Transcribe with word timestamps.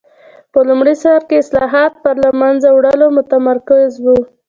په 0.51 0.59
لومړي 0.67 0.95
سر 1.03 1.21
کې 1.27 1.35
اصلاحات 1.43 1.93
پر 2.03 2.15
له 2.23 2.29
منځه 2.41 2.67
وړلو 2.71 3.07
متمرکز 3.17 3.91
و. 4.03 4.05